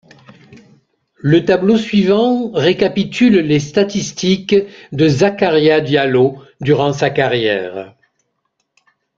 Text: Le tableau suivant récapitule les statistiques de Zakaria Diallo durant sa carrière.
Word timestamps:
Le 1.19 1.45
tableau 1.45 1.77
suivant 1.77 2.49
récapitule 2.53 3.37
les 3.41 3.59
statistiques 3.59 4.55
de 4.91 5.07
Zakaria 5.07 5.79
Diallo 5.79 6.39
durant 6.59 6.91
sa 6.91 7.11
carrière. 7.11 7.93